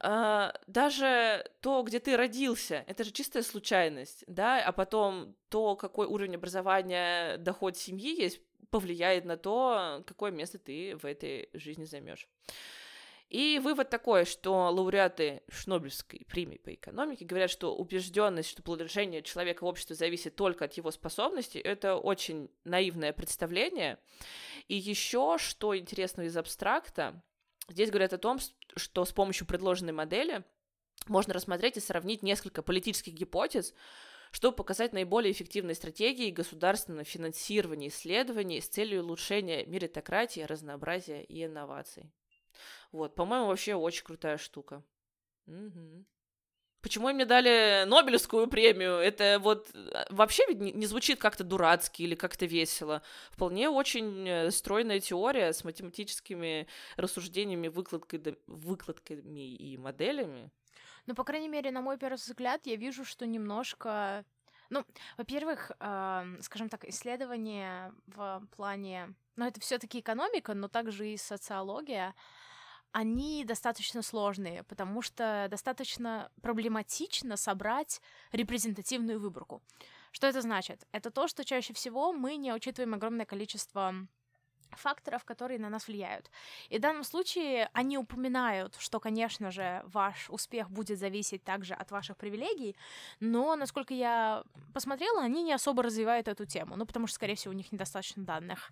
[0.00, 6.08] А, даже то, где ты родился, это же чистая случайность, да, а потом то, какой
[6.08, 12.28] уровень образования, доход семьи есть, повлияет на то, какое место ты в этой жизни займешь.
[13.30, 19.64] И вывод такой, что лауреаты Шнобелевской премии по экономике говорят, что убежденность, что положение человека
[19.64, 23.98] в обществе зависит только от его способностей, это очень наивное представление.
[24.68, 27.22] И еще, что интересно из абстракта,
[27.68, 28.38] здесь говорят о том,
[28.76, 30.44] что с помощью предложенной модели
[31.08, 33.74] можно рассмотреть и сравнить несколько политических гипотез,
[34.30, 42.10] чтобы показать наиболее эффективные стратегии государственного финансирования исследований с целью улучшения меритократии, разнообразия и инноваций.
[42.94, 44.80] Вот, по-моему, вообще очень крутая штука.
[45.48, 46.04] Угу.
[46.80, 48.98] Почему им не дали Нобелевскую премию?
[48.98, 53.02] Это вот э, вообще не звучит как-то дурацки или как-то весело.
[53.32, 60.52] Вполне очень э, стройная теория с математическими рассуждениями, выкладками, выкладками и моделями.
[61.06, 64.24] Ну, по крайней мере, на мой первый взгляд, я вижу, что немножко...
[64.70, 64.84] Ну,
[65.18, 69.14] во-первых, э, скажем так, исследования в плане...
[69.34, 72.14] Ну, это все таки экономика, но также и социология
[72.94, 79.62] они достаточно сложные, потому что достаточно проблематично собрать репрезентативную выборку.
[80.12, 80.86] Что это значит?
[80.92, 83.92] Это то, что чаще всего мы не учитываем огромное количество
[84.78, 86.30] факторов, которые на нас влияют.
[86.68, 91.90] И в данном случае они упоминают, что, конечно же, ваш успех будет зависеть также от
[91.90, 92.76] ваших привилегий,
[93.20, 97.52] но, насколько я посмотрела, они не особо развивают эту тему, ну, потому что, скорее всего,
[97.52, 98.70] у них недостаточно данных.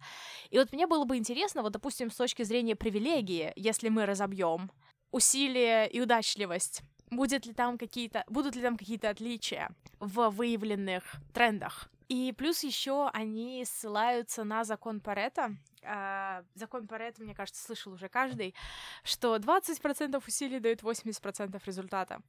[0.51, 4.71] И вот мне было бы интересно, вот, допустим, с точки зрения привилегии, если мы разобьем
[5.11, 11.92] усилия и удачливость, будет ли там какие-то, будут ли там какие-то отличия в выявленных трендах.
[12.09, 18.09] И плюс еще они ссылаются на закон Парета, Uh, закон Паретта, мне кажется, слышал уже
[18.09, 18.55] каждый,
[19.03, 22.23] что 20% усилий дают 80% результата.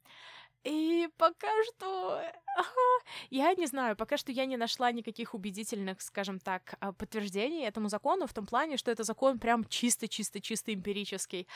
[0.64, 2.20] И пока что...
[3.30, 7.88] Я не знаю, пока что я не нашла никаких убедительных, скажем так, а, подтверждений этому
[7.88, 11.46] закону, в том плане, что это закон прям чисто-чисто-чисто эмпирический.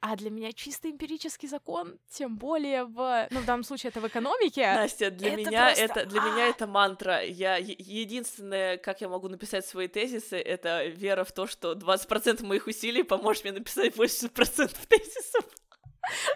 [0.00, 4.06] А для меня чисто эмпирический закон, тем более в, ну в данном случае это в
[4.06, 4.64] экономике.
[4.64, 5.84] Настя, для это меня просто...
[5.84, 7.24] это для меня это мантра.
[7.24, 12.68] Я единственное, как я могу написать свои тезисы, это вера в то, что 20% моих
[12.68, 15.44] усилий поможет мне написать 80% тезисов.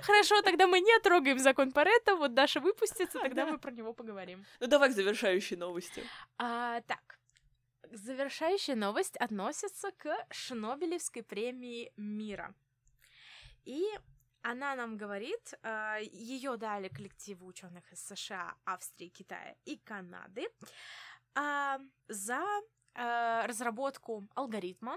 [0.03, 4.45] Хорошо, тогда мы не трогаем закон Паретта, вот Даша выпустится, тогда мы про него поговорим.
[4.61, 6.03] Ну давай к завершающей новости.
[6.37, 7.19] А, так,
[7.91, 12.55] завершающая новость относится к Шнобелевской премии мира.
[13.65, 13.85] И
[14.43, 20.49] она нам говорит, а, ее дали коллективу ученых из США, Австрии, Китая и Канады
[21.35, 22.45] а, за
[22.95, 24.97] а, разработку алгоритма,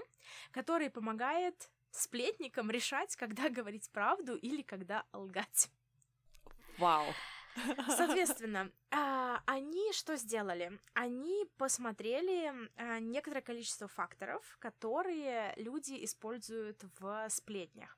[0.50, 5.70] который помогает сплетникам решать, когда говорить правду или когда лгать.
[6.78, 7.06] Вау.
[7.88, 10.78] Соответственно, они что сделали?
[10.92, 12.52] Они посмотрели
[13.00, 17.96] некоторое количество факторов, которые люди используют в сплетнях.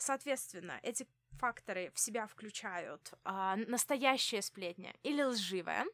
[0.00, 1.06] Соответственно, эти
[1.38, 5.84] факторы в себя включают а, настоящая сплетня или лживая,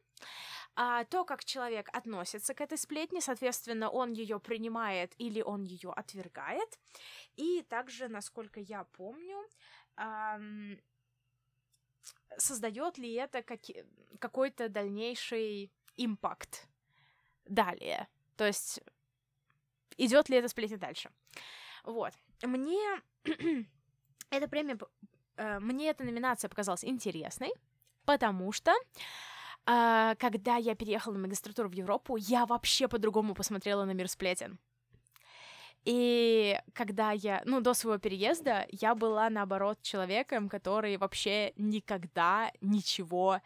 [0.77, 5.91] а, то, как человек относится к этой сплетне, соответственно, он ее принимает или он ее
[5.91, 6.79] отвергает,
[7.35, 9.45] и также, насколько я помню,
[9.97, 10.39] а,
[12.39, 13.85] создает ли это каки-
[14.21, 16.69] какой-то дальнейший импакт
[17.45, 18.81] далее, то есть
[19.97, 21.11] идет ли эта сплетня дальше.
[21.83, 22.13] Вот.
[22.43, 23.03] Мне
[24.31, 24.79] Эта премия,
[25.37, 27.53] э, мне эта номинация показалась интересной,
[28.05, 28.73] потому что
[29.67, 34.59] э, когда я переехала на магистратуру в Европу, я вообще по-другому посмотрела на мир сплетен.
[35.87, 43.41] И когда я, ну, до своего переезда, я была, наоборот, человеком, который вообще никогда ничего,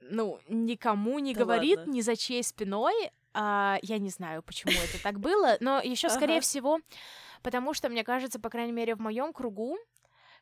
[0.00, 1.92] ну, никому не да говорит, ладно.
[1.92, 3.12] ни за чьей спиной.
[3.32, 6.80] А, я не знаю, почему это так было, но еще, скорее всего,
[7.42, 9.76] потому что, мне кажется, по крайней мере, в моем кругу,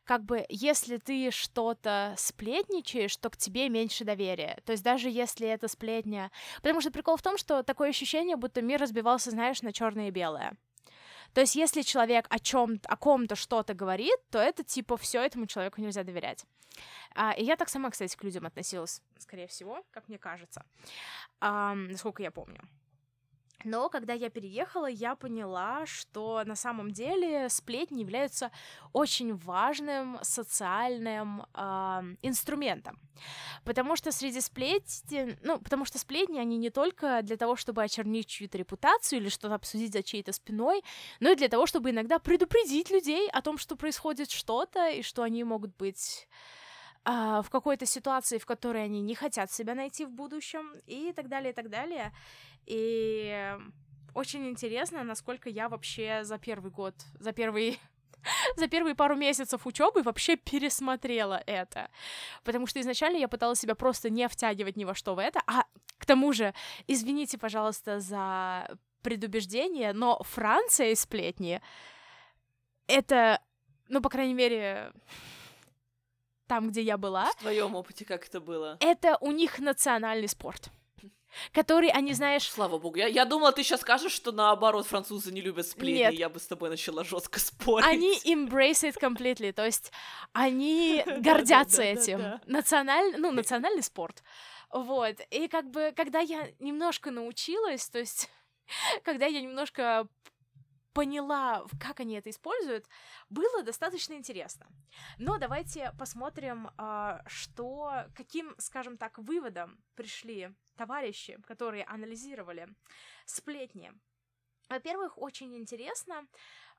[0.03, 4.59] как бы, если ты что-то сплетничаешь, то к тебе меньше доверия.
[4.65, 6.31] То есть даже если это сплетня...
[6.57, 10.11] Потому что прикол в том, что такое ощущение, будто мир разбивался, знаешь, на черное и
[10.11, 10.57] белое.
[11.33, 15.45] То есть, если человек о чем о ком-то что-то говорит, то это типа все этому
[15.45, 16.43] человеку нельзя доверять.
[17.13, 20.65] А, и я так сама, кстати, к людям относилась, скорее всего, как мне кажется,
[21.39, 22.61] а, насколько я помню.
[23.65, 28.51] Но когда я переехала, я поняла, что на самом деле сплетни являются
[28.93, 32.99] очень важным социальным э, инструментом.
[33.65, 38.27] Потому что среди сплетен, ну, потому что сплетни, они не только для того, чтобы очернить
[38.27, 40.81] чью-то репутацию или что-то обсудить за чьей-то спиной,
[41.19, 45.23] но и для того, чтобы иногда предупредить людей о том, что происходит что-то и что
[45.23, 46.27] они могут быть
[47.11, 51.51] в какой-то ситуации, в которой они не хотят себя найти в будущем, и так далее,
[51.51, 52.11] и так далее.
[52.65, 53.57] И
[54.13, 57.79] очень интересно, насколько я вообще за первый год, за первый
[58.57, 61.89] за первые пару месяцев учебы вообще пересмотрела это.
[62.43, 65.41] Потому что изначально я пыталась себя просто не втягивать ни во что в это.
[65.47, 65.63] А
[65.97, 66.53] к тому же,
[66.87, 68.69] извините, пожалуйста, за
[69.01, 71.61] предубеждение, но Франция и сплетни—
[72.87, 73.39] это
[73.89, 74.91] ну, по крайней мере,
[76.49, 77.25] там, где я была.
[77.25, 78.77] В твоем опыте как это было?
[78.81, 80.69] Это у них национальный спорт
[81.51, 82.49] который они, знаешь...
[82.49, 86.13] Слава богу, я, я думала, ты сейчас скажешь, что наоборот, французы не любят сплетни, Нет.
[86.13, 87.87] я бы с тобой начала жестко спорить.
[87.87, 89.91] Они embrace it completely, то есть
[90.33, 92.41] они гордятся этим.
[92.47, 94.23] Национальный, ну, национальный спорт.
[94.71, 98.27] Вот, и как бы, когда я немножко научилась, то есть,
[99.03, 100.07] когда я немножко
[100.93, 102.87] поняла, как они это используют,
[103.29, 104.67] было достаточно интересно.
[105.17, 112.67] Но давайте посмотрим, а, что, каким, скажем так, выводом пришли товарищи, которые анализировали
[113.25, 113.91] сплетни.
[114.69, 116.27] Во-первых, очень интересно,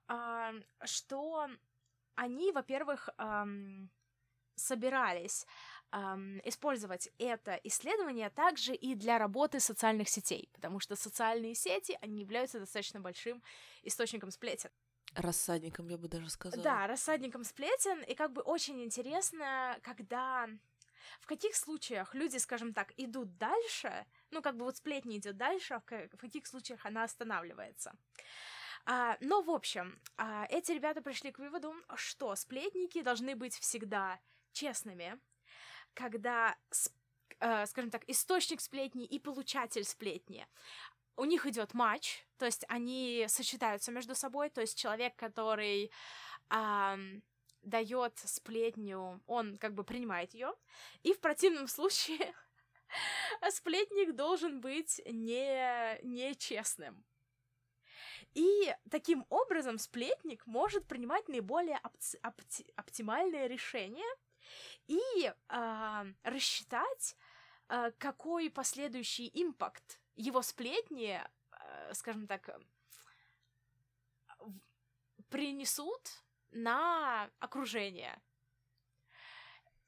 [0.06, 0.52] а,
[0.84, 1.48] что
[2.14, 3.08] они, во-первых,
[4.54, 5.46] собирались
[6.44, 12.60] использовать это исследование также и для работы социальных сетей, потому что социальные сети, они являются
[12.60, 13.42] достаточно большим
[13.82, 14.70] источником сплетен.
[15.14, 16.62] Рассадником, я бы даже сказала.
[16.62, 20.48] Да, рассадником сплетен, и как бы очень интересно, когда
[21.20, 25.74] в каких случаях люди, скажем так, идут дальше, ну, как бы вот сплетни идет дальше,
[25.74, 27.92] а в, каких случаях она останавливается.
[28.86, 34.20] А, но, в общем, а, эти ребята пришли к выводу, что сплетники должны быть всегда
[34.52, 35.18] честными,
[35.94, 36.56] когда,
[37.40, 40.46] э, скажем так, источник сплетни и получатель сплетни
[41.16, 45.90] у них идет матч, то есть они сочетаются между собой, то есть человек, который
[47.62, 50.54] дает сплетню, он как бы принимает ее,
[51.02, 52.34] и в противном случае
[53.50, 57.04] сплетник должен быть не нечестным.
[58.34, 64.06] И таким образом сплетник может принимать наиболее опти- опти- оптимальное решение
[64.90, 67.16] и э, рассчитать,
[67.68, 71.22] э, какой последующий импакт его сплетни,
[71.52, 72.50] э, скажем так,
[75.28, 78.20] принесут на окружение.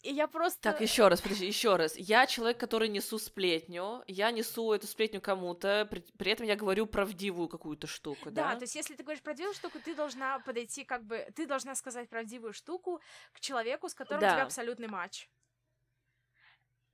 [0.02, 0.60] И я просто...
[0.60, 1.94] Так, еще раз, подожди, еще раз.
[1.96, 6.86] Я человек, который несу сплетню, я несу эту сплетню кому-то, при, при этом я говорю
[6.86, 8.50] правдивую какую-то штуку, да?
[8.50, 11.24] Да, то есть если ты говоришь правдивую штуку, ты должна подойти как бы...
[11.36, 13.00] Ты должна сказать правдивую штуку
[13.32, 14.28] к человеку, с которым да.
[14.28, 15.28] у тебя абсолютный матч.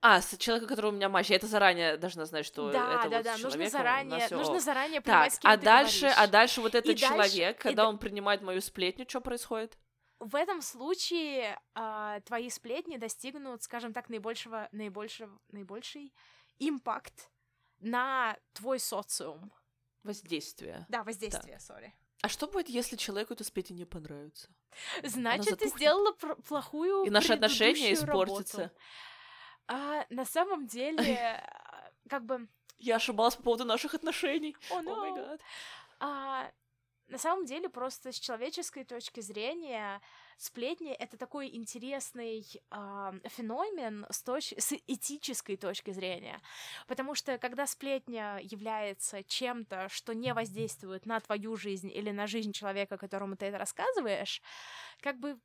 [0.01, 3.09] А, с человеком, который у меня матч, я это заранее должна знать, что да, это
[3.09, 6.19] да, вот да, нужно заранее, нужно заранее понимать, так, с кем а ты дальше, говоришь.
[6.19, 7.87] а дальше вот этот и человек, дальше, когда и...
[7.87, 9.77] он принимает мою сплетню, что происходит?
[10.21, 16.13] В этом случае э, твои сплетни достигнут, скажем так, наибольшего, наибольшего, наибольший
[16.59, 17.31] импакт
[17.81, 19.53] на твой социум.
[20.03, 20.87] Воздействие.
[20.89, 21.95] Да, воздействие, сори.
[22.23, 24.49] А что будет, если человеку эта сплетня не понравится?
[25.03, 28.73] Значит, ты сделала плохую И наши отношения испортятся.
[29.67, 31.45] А, на самом деле,
[32.09, 32.49] как бы...
[32.79, 34.57] Я ошибалась по поводу наших отношений.
[34.71, 35.41] О, oh, no.
[36.01, 36.51] а,
[37.09, 40.01] на самом деле, просто с человеческой точки зрения,
[40.37, 44.53] сплетни— это такой интересный э, феномен с, точ...
[44.57, 46.41] с этической точки зрения.
[46.87, 52.53] Потому что когда сплетня является чем-то, что не воздействует на твою жизнь или на жизнь
[52.53, 54.43] человека, которому ты это рассказываешь,
[55.01, 55.39] как бы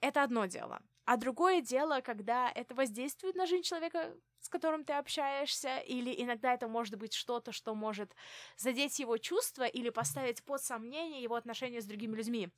[0.00, 0.80] это одно дело.
[1.06, 4.14] А другое дело, когда это воздействует на жизнь человека,
[4.50, 8.14] которым ты общаешься, или иногда это может быть что-то, что может
[8.56, 12.50] задеть его чувства или поставить под сомнение его отношения с другими людьми.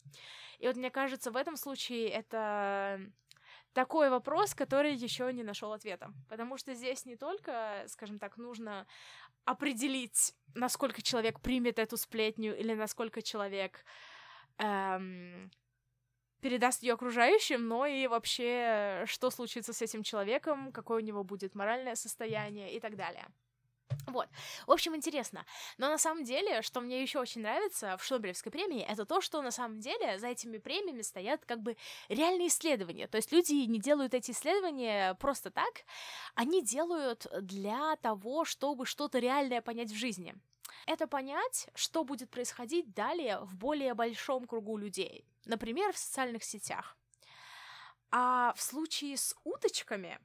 [0.59, 3.01] И вот мне кажется, в этом случае это
[3.73, 6.13] такой вопрос, который еще не нашел ответа.
[6.29, 8.87] Потому что здесь не только, скажем так, нужно
[9.45, 13.85] определить, насколько человек примет эту сплетню или насколько человек
[14.59, 15.51] эм,
[16.43, 21.55] передаст ее окружающим, но и вообще, что случится с этим человеком, какое у него будет
[21.55, 23.27] моральное состояние и так далее.
[24.07, 24.29] Вот.
[24.67, 25.45] В общем, интересно.
[25.79, 29.43] Но на самом деле, что мне еще очень нравится в Шнобелевской премии, это то, что
[29.43, 31.77] на самом деле за этими премиями стоят как бы
[32.09, 33.07] реальные исследования.
[33.07, 35.85] То есть люди не делают эти исследования просто так,
[36.35, 40.35] они делают для того, чтобы что-то реальное понять в жизни.
[40.87, 46.97] Это понять, что будет происходить далее в более большом кругу людей, например, в социальных сетях.
[48.11, 50.19] А в случае с уточками,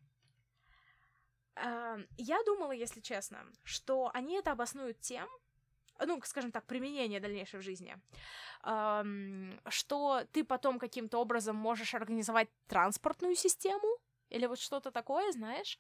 [1.56, 5.28] э, я думала, если честно, что они это обоснуют тем,
[6.06, 7.98] ну, скажем так, применение дальнейшей в жизни,
[8.64, 13.98] эм, что ты потом каким-то образом можешь организовать транспортную систему,
[14.30, 15.78] или вот что-то такое, знаешь.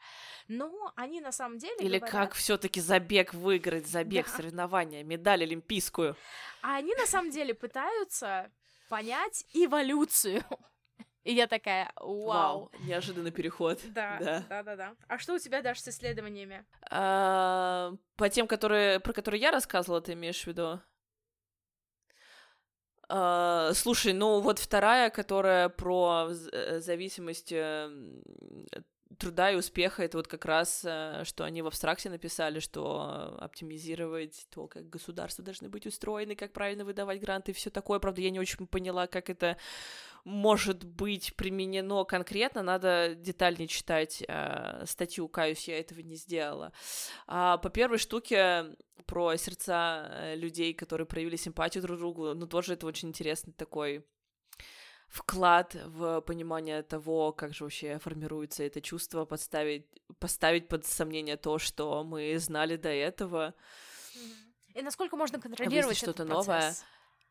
[0.48, 1.76] Но они на самом деле.
[1.80, 2.12] Или говорят...
[2.12, 4.32] как все-таки забег выиграть, забег, да.
[4.32, 6.16] соревнования, медаль олимпийскую.
[6.62, 8.50] А они на самом деле пытаются
[8.88, 10.44] понять эволюцию.
[11.24, 12.26] И я такая, вау.
[12.26, 13.82] Вау, неожиданный переход.
[13.88, 14.96] Да, да, да, да, да.
[15.10, 16.66] А что у тебя даже с исследованиями?
[16.90, 20.80] А, по тем, которые, про которые я рассказывала, ты имеешь в виду?
[23.10, 27.90] Uh, слушай, ну вот вторая, которая про э, зависимость э,
[29.18, 34.48] труда и успеха, это вот как раз, э, что они в абстракте написали, что оптимизировать
[34.50, 38.00] то, как государства должны быть устроены, как правильно выдавать гранты и все такое.
[38.00, 39.58] Правда, я не очень поняла, как это
[40.24, 46.74] может быть применено конкретно, надо детальнее читать э, статью, каюсь, я этого не сделала.
[47.28, 52.74] А по первой штуке про сердца э, людей, которые проявили симпатию друг другу, ну тоже
[52.74, 54.06] это очень интересный такой
[55.08, 59.88] вклад в понимание того, как же вообще формируется это чувство, подставить,
[60.20, 63.54] поставить под сомнение то, что мы знали до этого.
[64.74, 66.76] И насколько можно контролировать что-то новое.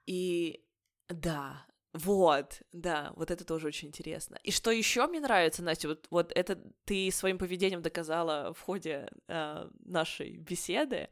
[0.06, 0.64] И
[1.08, 4.38] да, вот, да, вот это тоже очень интересно.
[4.42, 9.08] И что еще мне нравится, Настя, вот, вот это ты своим поведением доказала в ходе
[9.28, 11.08] э, нашей беседы,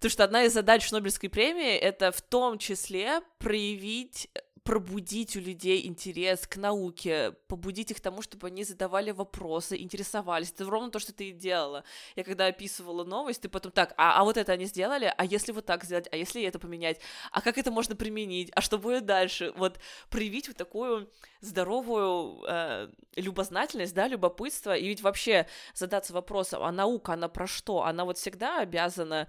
[0.00, 4.28] то что одна из задач Нобелевской премии это в том числе проявить
[4.66, 10.50] пробудить у людей интерес к науке, побудить их тому, чтобы они задавали вопросы, интересовались.
[10.50, 11.84] Это ровно то, что ты и делала.
[12.16, 15.52] Я когда описывала новость, ты потом так, а, а вот это они сделали, а если
[15.52, 17.00] вот так сделать, а если это поменять,
[17.30, 19.52] а как это можно применить, а что будет дальше?
[19.56, 19.78] Вот
[20.10, 21.08] проявить вот такую
[21.40, 27.84] здоровую э, любознательность, да, любопытство, и ведь вообще задаться вопросом, а наука, она про что?
[27.84, 29.28] Она вот всегда обязана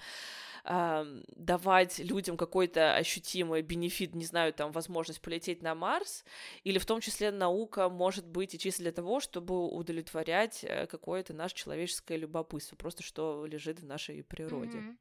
[0.68, 6.26] давать людям какой-то ощутимый бенефит, не знаю, там, возможность полететь на Марс,
[6.64, 11.34] или в том числе наука может быть и чисто для того, чтобы удовлетворять э, какое-то
[11.34, 14.98] наше человеческое любопытство, просто что лежит в нашей природе.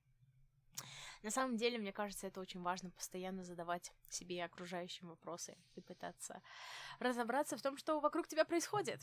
[1.23, 5.81] На самом деле, мне кажется, это очень важно постоянно задавать себе и окружающим вопросы и
[5.81, 6.41] пытаться
[7.01, 9.01] разобраться в том, что вокруг тебя происходит.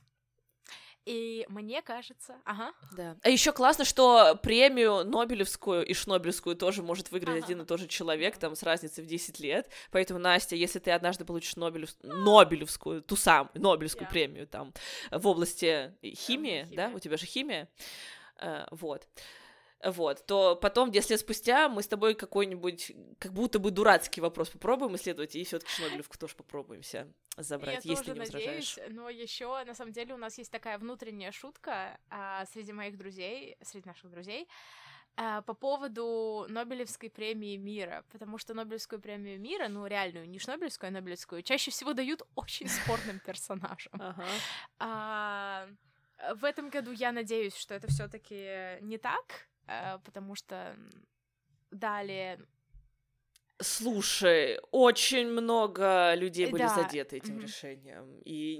[1.06, 2.72] И мне кажется, ага.
[2.96, 3.18] Да.
[3.22, 7.46] А еще классно, что премию Нобелевскую и Шнобелевскую тоже может выиграть ага.
[7.46, 9.70] один и тот же человек, там, с разницей в 10 лет.
[9.92, 11.90] Поэтому, Настя, если ты однажды получишь Нобелев...
[12.04, 14.12] Нобелевскую, ту самую Нобелевскую yeah.
[14.12, 14.74] премию, там,
[15.12, 17.68] в области химии, yeah, да, у тебя же химия,
[18.40, 19.06] uh, вот
[19.84, 24.50] вот, то потом, 10 лет спустя, мы с тобой какой-нибудь, как будто бы дурацкий вопрос
[24.50, 29.64] попробуем исследовать, и все-таки Шнобелевку тоже попробуемся забрать, Я если тоже не надеюсь, но еще
[29.66, 34.10] на самом деле у нас есть такая внутренняя шутка а, среди моих друзей, среди наших
[34.10, 34.48] друзей,
[35.16, 40.88] а, по поводу Нобелевской премии мира, потому что Нобелевскую премию мира, ну реальную, не Шнобелевскую,
[40.88, 43.92] а Нобелевскую, чаще всего дают очень спорным персонажам.
[44.80, 45.68] А,
[46.36, 49.48] в этом году я надеюсь, что это все-таки не так,
[50.04, 50.78] потому что
[51.72, 52.40] далее
[53.64, 56.70] Слушай, очень много людей были да.
[56.70, 57.42] задеты этим mm-hmm.
[57.42, 58.20] решением.
[58.26, 58.58] И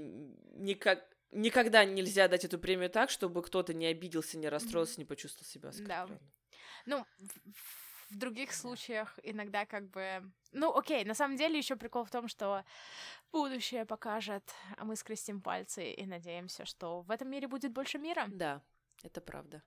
[0.54, 4.98] никак, никогда нельзя дать эту премию так, чтобы кто-то не обиделся, не расстроился, mm-hmm.
[5.00, 6.18] не почувствовал себя оскорбленным.
[6.18, 6.54] Да.
[6.86, 10.22] Ну, в, в других случаях иногда как бы...
[10.52, 12.64] Ну, окей, на самом деле еще прикол в том, что
[13.32, 18.26] будущее покажет, а мы скрестим пальцы и надеемся, что в этом мире будет больше мира.
[18.28, 18.62] Да,
[19.02, 19.62] это правда.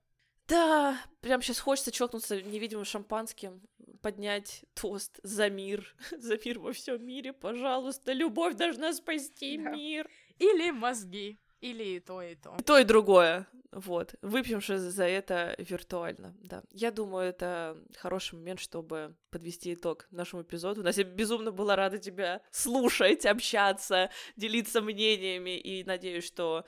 [0.48, 3.60] Да, прям сейчас хочется чокнуться невидимым шампанским,
[4.00, 8.12] поднять тост за мир, за мир во всем мире, пожалуйста.
[8.12, 9.70] Любовь должна спасти да.
[9.70, 10.08] мир.
[10.38, 11.38] Или мозги.
[11.60, 12.54] Или и то, и то.
[12.58, 13.46] И то, и другое.
[13.72, 14.14] Вот.
[14.22, 16.34] Выпьем же за это виртуально.
[16.40, 16.62] Да.
[16.70, 20.80] Я думаю, это хороший момент, чтобы подвести итог нашему эпизоду.
[20.80, 25.58] У нас я безумно была рада тебя слушать, общаться, делиться мнениями.
[25.58, 26.64] И надеюсь, что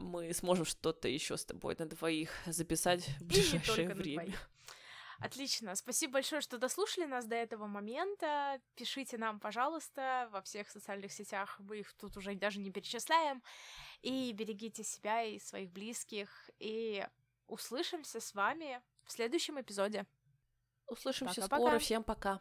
[0.00, 4.34] мы сможем что-то еще с тобой на двоих записать в ближайшее время.
[5.20, 5.74] Отлично.
[5.74, 8.58] Спасибо большое, что дослушали нас до этого момента.
[8.74, 11.56] Пишите нам, пожалуйста, во всех социальных сетях.
[11.58, 13.42] Мы их тут уже даже не перечисляем.
[14.00, 16.50] И берегите себя и своих близких.
[16.58, 17.06] И
[17.46, 20.06] услышимся с вами в следующем эпизоде.
[20.86, 21.70] Услышимся пока, скоро.
[21.72, 21.78] Пока.
[21.78, 22.40] Всем пока.